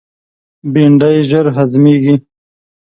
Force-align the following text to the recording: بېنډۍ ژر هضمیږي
بېنډۍ 0.73 1.17
ژر 1.29 1.45
هضمیږي 1.57 2.15